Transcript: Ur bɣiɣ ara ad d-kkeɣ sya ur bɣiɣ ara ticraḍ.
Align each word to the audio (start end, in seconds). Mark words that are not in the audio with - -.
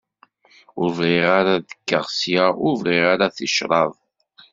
Ur 0.79 0.89
bɣiɣ 0.97 1.27
ara 1.39 1.51
ad 1.57 1.63
d-kkeɣ 1.67 2.05
sya 2.19 2.45
ur 2.65 2.73
bɣiɣ 2.81 3.05
ara 3.13 3.27
ticraḍ. 3.35 3.91